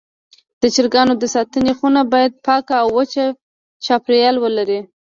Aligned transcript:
د 0.61 0.63
چرګانو 0.75 1.13
د 1.17 1.23
ساتنې 1.35 1.73
خونه 1.79 2.01
باید 2.13 2.41
پاکه 2.45 2.75
او 2.83 2.87
وچ 2.97 3.13
چاپېریال 3.85 4.35
ولري. 4.39 4.79